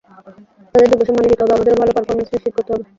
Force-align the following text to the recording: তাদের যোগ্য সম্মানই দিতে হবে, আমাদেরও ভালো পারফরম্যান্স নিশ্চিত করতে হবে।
তাদের 0.73 0.89
যোগ্য 0.91 1.03
সম্মানই 1.07 1.29
দিতে 1.31 1.41
হবে, 1.43 1.53
আমাদেরও 1.55 1.79
ভালো 1.81 1.91
পারফরম্যান্স 1.95 2.29
নিশ্চিত 2.33 2.53
করতে 2.57 2.71
হবে। 2.73 2.83